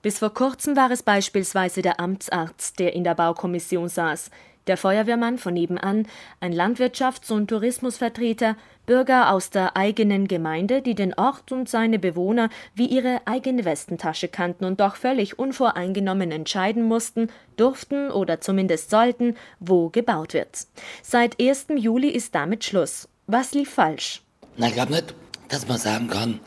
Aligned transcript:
Bis 0.00 0.20
vor 0.20 0.32
kurzem 0.32 0.76
war 0.76 0.90
es 0.92 1.02
beispielsweise 1.02 1.82
der 1.82 1.98
Amtsarzt, 1.98 2.78
der 2.78 2.94
in 2.94 3.02
der 3.02 3.14
Baukommission 3.14 3.88
saß, 3.88 4.30
der 4.68 4.76
Feuerwehrmann 4.76 5.38
von 5.38 5.54
nebenan, 5.54 6.06
ein 6.40 6.52
Landwirtschafts- 6.52 7.32
und 7.32 7.48
Tourismusvertreter, 7.48 8.56
Bürger 8.86 9.32
aus 9.32 9.50
der 9.50 9.76
eigenen 9.76 10.28
Gemeinde, 10.28 10.82
die 10.82 10.94
den 10.94 11.14
Ort 11.14 11.50
und 11.50 11.68
seine 11.68 11.98
Bewohner 11.98 12.48
wie 12.74 12.86
ihre 12.86 13.22
eigene 13.26 13.64
Westentasche 13.64 14.28
kannten 14.28 14.64
und 14.64 14.80
doch 14.80 14.96
völlig 14.96 15.38
unvoreingenommen 15.38 16.30
entscheiden 16.30 16.84
mussten, 16.84 17.28
durften 17.56 18.10
oder 18.10 18.40
zumindest 18.40 18.90
sollten, 18.90 19.36
wo 19.58 19.88
gebaut 19.88 20.32
wird. 20.32 20.66
Seit 21.02 21.40
1. 21.40 21.66
Juli 21.76 22.08
ist 22.10 22.34
damit 22.34 22.64
Schluss. 22.64 23.08
Was 23.26 23.52
lief 23.52 23.70
falsch? 23.70 24.22
Na, 24.56 24.68
ich 24.68 24.74
glaube 24.74 24.92
nicht, 24.92 25.14
dass 25.48 25.66
man 25.66 25.78
sagen 25.78 26.08
kann, 26.08 26.40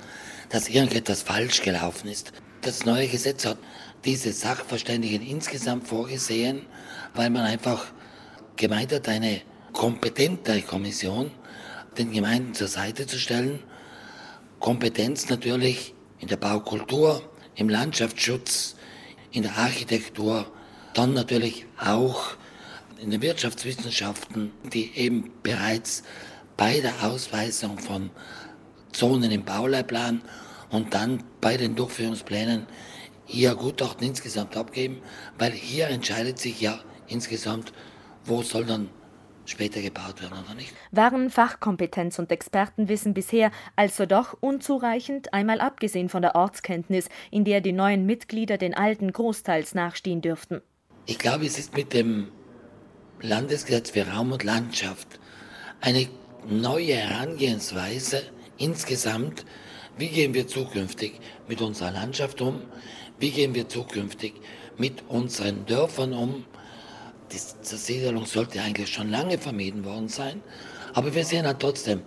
dass 0.49 0.69
irgendetwas 0.69 1.21
falsch 1.21 1.61
gelaufen 1.61 2.07
ist. 2.07 2.33
Das 2.61 2.85
neue 2.85 3.07
Gesetz 3.07 3.45
hat 3.45 3.57
diese 4.05 4.31
Sachverständigen 4.31 5.25
insgesamt 5.25 5.87
vorgesehen, 5.87 6.67
weil 7.15 7.31
man 7.31 7.41
einfach 7.41 7.87
gemeint 8.55 8.93
hat, 8.93 9.09
eine 9.09 9.41
kompetente 9.73 10.61
Kommission 10.61 11.31
den 11.97 12.11
Gemeinden 12.11 12.53
zur 12.53 12.67
Seite 12.67 13.07
zu 13.07 13.17
stellen. 13.17 13.63
Kompetenz 14.59 15.27
natürlich 15.27 15.95
in 16.19 16.27
der 16.27 16.37
Baukultur, 16.37 17.23
im 17.55 17.67
Landschaftsschutz, 17.67 18.75
in 19.31 19.41
der 19.41 19.57
Architektur, 19.57 20.45
dann 20.93 21.15
natürlich 21.15 21.65
auch 21.79 22.35
in 23.01 23.09
den 23.09 23.23
Wirtschaftswissenschaften, 23.23 24.51
die 24.71 24.95
eben 24.95 25.31
bereits 25.41 26.03
bei 26.57 26.79
der 26.79 26.93
Ausweisung 27.01 27.79
von 27.79 28.11
Zonen 28.91 29.31
im 29.31 29.43
Bauleitplan 29.43 30.21
und 30.71 30.93
dann 30.93 31.23
bei 31.39 31.57
den 31.57 31.75
Durchführungsplänen 31.75 32.65
ihr 33.27 33.55
Gutachten 33.55 34.07
insgesamt 34.07 34.57
abgeben, 34.57 35.01
weil 35.37 35.51
hier 35.51 35.87
entscheidet 35.87 36.39
sich 36.39 36.59
ja 36.61 36.79
insgesamt, 37.07 37.73
wo 38.25 38.41
soll 38.41 38.65
dann 38.65 38.89
später 39.45 39.81
gebaut 39.81 40.21
werden 40.21 40.37
oder 40.45 40.55
nicht. 40.55 40.73
Waren 40.91 41.29
Fachkompetenz 41.29 42.19
und 42.19 42.31
Expertenwissen 42.31 43.13
bisher 43.13 43.51
also 43.75 44.05
doch 44.05 44.37
unzureichend, 44.39 45.33
einmal 45.33 45.59
abgesehen 45.59 46.09
von 46.09 46.21
der 46.21 46.35
Ortskenntnis, 46.35 47.09
in 47.31 47.43
der 47.43 47.61
die 47.61 47.73
neuen 47.73 48.05
Mitglieder 48.05 48.57
den 48.57 48.73
alten 48.73 49.11
großteils 49.11 49.73
nachstehen 49.73 50.21
dürften? 50.21 50.61
Ich 51.05 51.17
glaube, 51.17 51.45
es 51.45 51.57
ist 51.57 51.75
mit 51.75 51.93
dem 51.93 52.27
Landesgesetz 53.21 53.91
für 53.91 54.07
Raum 54.07 54.31
und 54.31 54.43
Landschaft 54.43 55.19
eine 55.81 56.07
neue 56.47 56.95
Herangehensweise 56.95 58.23
insgesamt, 58.57 59.45
wie 59.97 60.07
gehen 60.07 60.33
wir 60.33 60.47
zukünftig 60.47 61.13
mit 61.47 61.61
unserer 61.61 61.91
Landschaft 61.91 62.41
um, 62.41 62.61
wie 63.19 63.31
gehen 63.31 63.55
wir 63.55 63.69
zukünftig 63.69 64.33
mit 64.77 65.03
unseren 65.09 65.65
Dörfern 65.65 66.13
um, 66.13 66.45
die 67.31 67.37
Zersiedelung 67.37 68.25
sollte 68.25 68.61
eigentlich 68.61 68.89
schon 68.89 69.09
lange 69.09 69.37
vermieden 69.37 69.85
worden 69.85 70.09
sein. 70.09 70.41
Aber 70.93 71.15
wir 71.15 71.23
sehen 71.23 71.45
halt 71.45 71.59
trotzdem, 71.59 72.01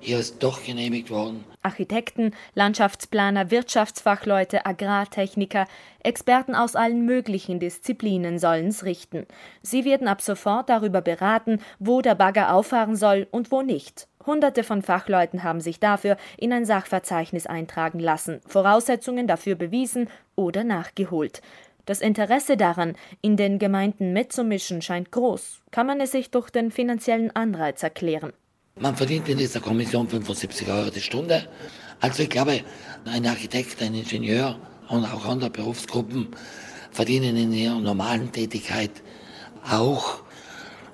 hier 0.00 0.18
ist 0.18 0.42
doch 0.42 0.64
genehmigt 0.64 1.10
worden. 1.10 1.44
Architekten, 1.62 2.34
Landschaftsplaner, 2.54 3.50
Wirtschaftsfachleute, 3.50 4.64
Agrartechniker, 4.64 5.66
Experten 6.00 6.54
aus 6.54 6.76
allen 6.76 7.04
möglichen 7.04 7.60
Disziplinen 7.60 8.38
sollen's 8.38 8.84
richten. 8.84 9.26
Sie 9.62 9.84
werden 9.84 10.08
ab 10.08 10.22
sofort 10.22 10.68
darüber 10.68 11.00
beraten, 11.00 11.60
wo 11.78 12.00
der 12.00 12.14
Bagger 12.14 12.54
auffahren 12.54 12.96
soll 12.96 13.26
und 13.30 13.50
wo 13.50 13.62
nicht. 13.62 14.07
Hunderte 14.26 14.64
von 14.64 14.82
Fachleuten 14.82 15.42
haben 15.42 15.60
sich 15.60 15.80
dafür 15.80 16.16
in 16.36 16.52
ein 16.52 16.64
Sachverzeichnis 16.64 17.46
eintragen 17.46 17.98
lassen, 17.98 18.40
Voraussetzungen 18.46 19.26
dafür 19.26 19.54
bewiesen 19.54 20.08
oder 20.36 20.64
nachgeholt. 20.64 21.42
Das 21.86 22.00
Interesse 22.00 22.58
daran, 22.58 22.96
in 23.22 23.36
den 23.38 23.58
Gemeinden 23.58 24.12
mitzumischen, 24.12 24.82
scheint 24.82 25.10
groß. 25.10 25.62
Kann 25.70 25.86
man 25.86 26.00
es 26.00 26.10
sich 26.10 26.30
durch 26.30 26.50
den 26.50 26.70
finanziellen 26.70 27.34
Anreiz 27.34 27.82
erklären? 27.82 28.34
Man 28.76 28.94
verdient 28.94 29.28
in 29.28 29.38
dieser 29.38 29.60
Kommission 29.60 30.06
75 30.06 30.68
Euro 30.68 30.90
die 30.90 31.00
Stunde. 31.00 31.48
Also 32.00 32.22
ich 32.22 32.30
glaube, 32.30 32.60
ein 33.06 33.26
Architekt, 33.26 33.82
ein 33.82 33.94
Ingenieur 33.94 34.58
und 34.88 35.04
auch 35.04 35.24
andere 35.24 35.50
Berufsgruppen 35.50 36.28
verdienen 36.90 37.36
in 37.36 37.52
ihrer 37.52 37.80
normalen 37.80 38.30
Tätigkeit 38.32 38.90
auch, 39.68 40.20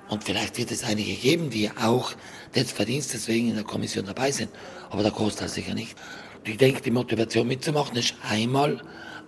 und 0.09 0.23
vielleicht 0.23 0.57
wird 0.57 0.71
es 0.71 0.83
einige 0.83 1.13
geben, 1.13 1.49
die 1.49 1.69
auch 1.71 2.13
des 2.55 2.71
Verdienstes 2.71 3.27
wegen 3.27 3.49
in 3.49 3.55
der 3.55 3.63
Kommission 3.63 4.05
dabei 4.05 4.31
sind, 4.31 4.49
aber 4.89 5.03
der 5.03 5.11
Großteil 5.11 5.49
sicher 5.49 5.73
nicht. 5.73 5.97
Ich 6.43 6.57
denke, 6.57 6.81
die 6.81 6.91
Motivation 6.91 7.47
mitzumachen 7.47 7.97
ist 7.97 8.15
einmal, 8.29 8.81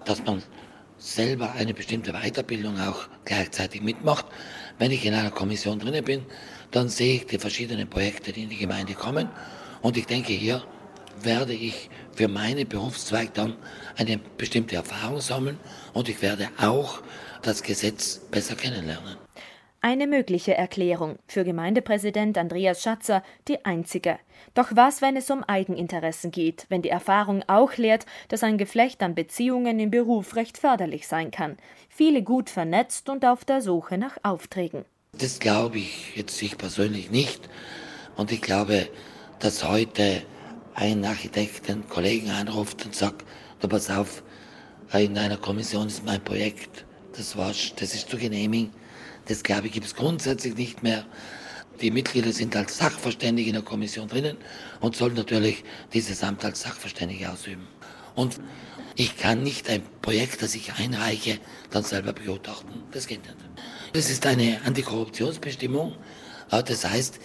dass 0.05 0.23
man 0.23 0.43
selber 0.97 1.51
eine 1.53 1.73
bestimmte 1.73 2.13
Weiterbildung 2.13 2.79
auch 2.79 3.07
gleichzeitig 3.25 3.81
mitmacht. 3.81 4.25
Wenn 4.77 4.91
ich 4.91 5.05
in 5.05 5.13
einer 5.13 5.31
Kommission 5.31 5.79
drinne 5.79 6.03
bin, 6.03 6.25
dann 6.71 6.89
sehe 6.89 7.15
ich 7.15 7.25
die 7.25 7.39
verschiedenen 7.39 7.89
Projekte, 7.89 8.31
die 8.31 8.43
in 8.43 8.49
die 8.49 8.57
Gemeinde 8.57 8.93
kommen. 8.93 9.29
Und 9.81 9.97
ich 9.97 10.05
denke, 10.05 10.33
hier 10.33 10.63
werde 11.21 11.53
ich 11.53 11.89
für 12.13 12.27
meinen 12.27 12.67
Berufszweig 12.67 13.33
dann 13.33 13.55
eine 13.95 14.19
bestimmte 14.37 14.75
Erfahrung 14.75 15.21
sammeln 15.21 15.59
und 15.93 16.09
ich 16.09 16.21
werde 16.21 16.49
auch 16.59 17.01
das 17.41 17.63
Gesetz 17.63 18.19
besser 18.31 18.55
kennenlernen. 18.55 19.17
Eine 19.87 20.05
mögliche 20.05 20.53
Erklärung, 20.53 21.17
für 21.27 21.45
Gemeindepräsident 21.45 22.37
Andreas 22.37 22.81
Schatzer 22.81 23.23
die 23.47 23.63
einzige. 23.63 24.19
Doch 24.53 24.71
was, 24.73 25.01
wenn 25.01 25.15
es 25.15 25.31
um 25.31 25.45
Eigeninteressen 25.45 26.29
geht, 26.29 26.65
wenn 26.67 26.81
die 26.81 26.89
Erfahrung 26.89 27.41
auch 27.47 27.77
lehrt, 27.77 28.05
dass 28.27 28.43
ein 28.43 28.57
Geflecht 28.57 29.01
an 29.01 29.15
Beziehungen 29.15 29.79
im 29.79 29.89
Beruf 29.89 30.35
recht 30.35 30.57
förderlich 30.57 31.07
sein 31.07 31.31
kann, 31.31 31.55
viele 31.87 32.21
gut 32.21 32.49
vernetzt 32.49 33.07
und 33.07 33.23
auf 33.23 33.45
der 33.45 33.61
Suche 33.61 33.97
nach 33.97 34.17
Aufträgen. 34.23 34.83
Das 35.13 35.39
glaube 35.39 35.77
ich 35.77 36.17
jetzt 36.17 36.41
ich 36.41 36.57
persönlich 36.57 37.09
nicht. 37.09 37.47
Und 38.17 38.33
ich 38.33 38.41
glaube, 38.41 38.89
dass 39.39 39.65
heute 39.65 40.21
ein 40.73 41.05
Architekt 41.05 41.69
einen 41.69 41.87
Kollegen 41.87 42.29
anruft 42.29 42.83
und 42.83 42.93
sagt, 42.93 43.25
du 43.61 43.69
pass 43.69 43.89
auf, 43.89 44.21
in 44.91 45.17
einer 45.17 45.37
Kommission 45.37 45.87
ist 45.87 46.03
mein 46.03 46.21
Projekt, 46.21 46.85
das 47.15 47.37
war's, 47.37 47.71
das 47.77 47.95
ist 47.95 48.09
zu 48.09 48.17
genehmigen 48.17 48.73
das, 49.27 49.43
glaube 49.43 49.67
ich, 49.67 49.73
gibt 49.73 49.85
es 49.85 49.95
grundsätzlich 49.95 50.55
nicht 50.55 50.83
mehr. 50.83 51.05
Die 51.81 51.91
Mitglieder 51.91 52.31
sind 52.31 52.55
als 52.55 52.77
Sachverständige 52.77 53.49
in 53.49 53.53
der 53.53 53.63
Kommission 53.63 54.07
drinnen 54.07 54.37
und 54.79 54.95
sollen 54.95 55.13
natürlich 55.13 55.63
dieses 55.93 56.23
Amt 56.23 56.43
als 56.43 56.61
Sachverständige 56.61 57.31
ausüben. 57.31 57.67
Und 58.15 58.39
ich 58.95 59.15
kann 59.15 59.43
nicht 59.43 59.69
ein 59.69 59.83
Projekt, 60.01 60.41
das 60.41 60.55
ich 60.55 60.73
einreiche, 60.73 61.37
dann 61.69 61.83
selber 61.83 62.13
begutachten. 62.13 62.81
Das 62.91 63.05
geht 63.05 63.21
nicht. 63.21 63.35
Das 63.93 64.09
ist 64.09 64.25
eine 64.25 64.59
Antikorruptionsbestimmung. 64.65 65.95
Das 66.49 66.83
heißt, 66.83 67.19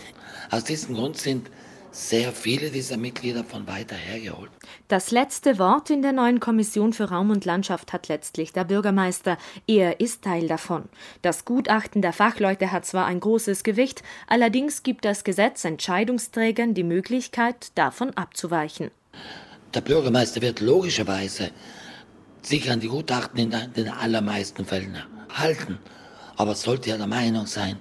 aus 0.50 0.64
diesem 0.64 0.96
Grund 0.96 1.16
sind 1.16 1.50
sehr 1.92 2.32
viele 2.32 2.70
dieser 2.70 2.96
Mitglieder 2.96 3.44
von 3.44 3.66
weiter 3.66 3.94
hergeholt. 3.94 4.50
Das 4.88 5.10
letzte 5.10 5.58
Wort 5.58 5.90
in 5.90 6.00
der 6.02 6.12
neuen 6.12 6.40
Kommission 6.40 6.92
für 6.94 7.10
Raum 7.10 7.30
und 7.30 7.44
Landschaft 7.44 7.92
hat 7.92 8.08
letztlich 8.08 8.52
der 8.52 8.64
Bürgermeister. 8.64 9.36
Er 9.66 10.00
ist 10.00 10.22
Teil 10.22 10.48
davon. 10.48 10.88
Das 11.20 11.44
Gutachten 11.44 12.00
der 12.00 12.14
Fachleute 12.14 12.72
hat 12.72 12.86
zwar 12.86 13.06
ein 13.06 13.20
großes 13.20 13.62
Gewicht, 13.62 14.02
allerdings 14.26 14.82
gibt 14.82 15.04
das 15.04 15.22
Gesetz 15.22 15.64
Entscheidungsträgern 15.64 16.72
die 16.74 16.82
Möglichkeit, 16.82 17.72
davon 17.74 18.10
abzuweichen. 18.16 18.90
Der 19.74 19.82
Bürgermeister 19.82 20.40
wird 20.40 20.60
logischerweise 20.60 21.50
sich 22.40 22.70
an 22.70 22.80
die 22.80 22.88
Gutachten 22.88 23.38
in 23.38 23.54
den 23.74 23.88
allermeisten 23.88 24.64
Fällen 24.64 24.96
halten, 25.30 25.78
aber 26.36 26.54
sollte 26.54 26.90
er 26.90 26.98
der 26.98 27.06
Meinung 27.06 27.46
sein, 27.46 27.76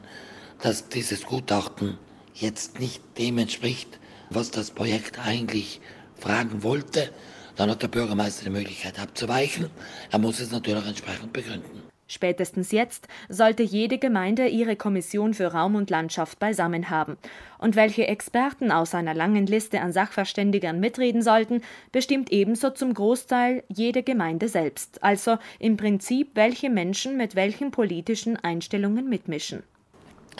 dass 0.61 0.89
dieses 0.89 1.25
Gutachten 1.25 1.97
jetzt 2.33 2.79
nicht 2.79 3.01
dem 3.17 3.37
entspricht, 3.37 3.99
was 4.33 4.51
das 4.51 4.71
Projekt 4.71 5.19
eigentlich 5.19 5.81
fragen 6.17 6.63
wollte, 6.63 7.09
dann 7.55 7.69
hat 7.69 7.83
der 7.83 7.89
Bürgermeister 7.89 8.45
die 8.45 8.49
Möglichkeit 8.49 8.99
abzuweichen. 8.99 9.69
Er 10.09 10.19
muss 10.19 10.39
es 10.39 10.51
natürlich 10.51 10.87
entsprechend 10.87 11.33
begründen. 11.33 11.83
Spätestens 12.07 12.73
jetzt 12.73 13.07
sollte 13.29 13.63
jede 13.63 13.97
Gemeinde 13.97 14.47
ihre 14.47 14.75
Kommission 14.75 15.33
für 15.33 15.47
Raum 15.47 15.75
und 15.75 15.89
Landschaft 15.89 16.39
beisammen 16.39 16.89
haben. 16.89 17.17
Und 17.57 17.77
welche 17.77 18.05
Experten 18.05 18.69
aus 18.69 18.93
einer 18.93 19.13
langen 19.13 19.45
Liste 19.45 19.79
an 19.79 19.93
Sachverständigern 19.93 20.81
mitreden 20.81 21.21
sollten, 21.21 21.61
bestimmt 21.93 22.29
ebenso 22.29 22.69
zum 22.71 22.93
Großteil 22.93 23.63
jede 23.69 24.03
Gemeinde 24.03 24.49
selbst, 24.49 25.01
also 25.01 25.37
im 25.57 25.77
Prinzip, 25.77 26.31
welche 26.33 26.69
Menschen 26.69 27.15
mit 27.15 27.35
welchen 27.35 27.71
politischen 27.71 28.35
Einstellungen 28.35 29.07
mitmischen. 29.07 29.63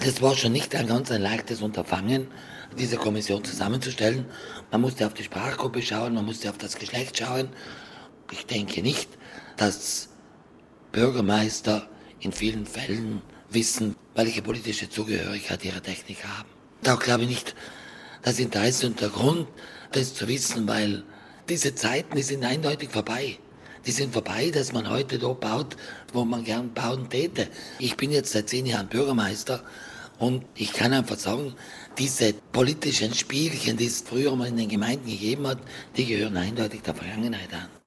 Es 0.04 0.20
war 0.20 0.36
schon 0.36 0.52
nicht 0.52 0.74
ein 0.74 0.88
ganz 0.88 1.12
ein 1.12 1.22
leichtes 1.22 1.62
Unterfangen, 1.62 2.26
diese 2.76 2.98
Kommission 2.98 3.44
zusammenzustellen. 3.44 4.26
Man 4.72 4.82
musste 4.82 5.06
auf 5.06 5.14
die 5.14 5.24
Sprachgruppe 5.24 5.84
schauen, 5.84 6.16
man 6.16 6.26
musste 6.26 6.50
auf 6.50 6.58
das 6.58 6.76
Geschlecht 6.76 7.20
schauen. 7.20 7.50
Ich 8.32 8.48
denke 8.48 8.82
nicht, 8.82 9.10
dass 9.58 10.10
Bürgermeister 10.92 11.88
in 12.20 12.32
vielen 12.32 12.66
Fällen 12.66 13.22
wissen, 13.52 13.96
welche 14.16 14.42
politische 14.42 14.90
Zugehörigkeit 14.90 15.64
ihre 15.64 15.82
Techniker 15.82 16.36
haben. 16.36 16.50
Da 16.82 16.96
glaube 16.96 17.22
ich 17.24 17.30
nicht 17.30 17.56
das 18.24 18.40
Interesse 18.40 18.88
und 18.88 19.02
der 19.02 19.10
Grund, 19.10 19.48
das 19.92 20.16
zu 20.16 20.28
wissen, 20.28 20.68
weil 20.68 21.04
diese 21.48 21.76
Zeiten, 21.76 22.16
die 22.16 22.24
sind 22.24 22.44
eindeutig 22.44 22.90
vorbei. 22.90 23.38
die 23.86 23.92
sind 23.92 24.14
vorbei, 24.14 24.52
dass 24.52 24.74
man 24.74 24.90
heute 24.90 25.18
dort 25.18 25.42
baut, 25.42 25.76
wo 26.14 26.24
man 26.24 26.44
gern 26.44 26.74
bauen 26.74 27.10
täte. 27.10 27.48
Ich 27.80 27.98
bin 27.98 28.12
jetzt 28.12 28.32
seit 28.32 28.50
zehn 28.50 28.66
Jahren 28.66 28.88
Bürgermeister 28.88 29.64
und 30.22 30.46
ich 30.56 30.72
kann 30.72 30.94
einfach 30.94 31.18
sagen, 31.18 31.56
diese 31.98 32.34
politischen 32.52 33.14
Spielchen, 33.14 33.76
die 33.76 33.88
es 33.88 34.02
früher 34.02 34.36
mal 34.36 34.48
in 34.48 34.58
den 34.58 34.70
Gemeinden 34.70 35.08
gegeben 35.08 35.48
hat, 35.48 35.58
die 35.98 36.06
gehören 36.06 36.38
eindeutig 36.38 36.84
der 36.84 36.94
Vergangenheit 36.94 37.52
an. 37.54 37.81